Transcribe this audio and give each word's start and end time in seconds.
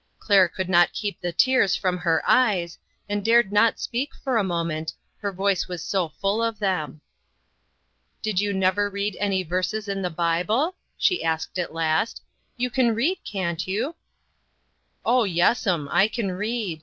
Claire 0.17 0.47
could 0.47 0.67
not 0.67 0.91
keep 0.93 1.21
the 1.21 1.31
tears 1.31 1.75
from 1.75 1.95
her 1.99 2.23
eyes, 2.25 2.79
and 3.07 3.23
dared 3.23 3.51
not 3.51 3.79
speak 3.79 4.15
for 4.15 4.35
a 4.37 4.43
moment, 4.43 4.91
her 5.19 5.31
voice 5.31 5.67
was 5.67 5.83
so 5.83 6.09
full 6.09 6.41
of 6.43 6.57
them." 6.57 7.01
Did 8.23 8.39
you 8.39 8.51
never 8.51 8.89
read 8.89 9.15
any 9.19 9.43
verses 9.43 9.87
in 9.87 10.01
the 10.01 10.09
Bible?" 10.09 10.73
she 10.97 11.23
asked 11.23 11.59
at 11.59 11.71
last." 11.71 12.19
You 12.57 12.71
can 12.71 12.95
read, 12.95 13.19
can't 13.23 13.67
you?"" 13.67 13.93
Oh, 15.05 15.23
yes'm, 15.23 15.87
I 15.91 16.07
can 16.07 16.31
read. 16.31 16.79